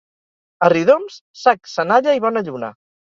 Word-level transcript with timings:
A 0.67 0.69
Riudoms, 0.71 1.17
sac, 1.41 1.69
senalla 1.73 2.17
i 2.21 2.25
bona 2.25 2.43
lluna. 2.49 2.71